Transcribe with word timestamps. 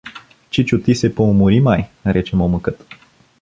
—Чичо, 0.49 0.79
ти 0.81 0.95
се 0.95 1.15
поумори 1.15 1.59
май— 1.61 1.89
рече 2.07 2.35
момъкът. 2.35 2.87